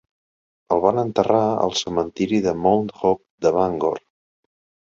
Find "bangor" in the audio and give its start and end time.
3.59-4.03